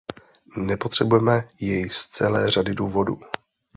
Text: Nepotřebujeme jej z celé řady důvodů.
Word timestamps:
Nepotřebujeme 0.57 1.47
jej 1.59 1.89
z 1.89 2.07
celé 2.07 2.51
řady 2.51 2.73
důvodů. 2.73 3.19